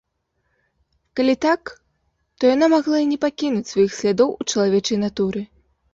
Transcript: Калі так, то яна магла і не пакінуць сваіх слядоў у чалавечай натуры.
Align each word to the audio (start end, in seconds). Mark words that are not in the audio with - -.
Калі 1.19 1.35
так, 1.47 1.61
то 2.41 2.51
яна 2.55 2.65
магла 2.75 2.97
і 3.03 3.07
не 3.13 3.19
пакінуць 3.27 3.71
сваіх 3.73 3.91
слядоў 3.99 4.29
у 4.39 4.49
чалавечай 4.51 4.97
натуры. 5.07 5.49